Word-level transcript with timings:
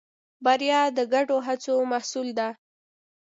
بریا 0.45 0.81
د 0.97 0.99
ګډو 1.13 1.37
هڅو 1.47 1.75
محصول 1.91 2.27
ده. 2.39 2.49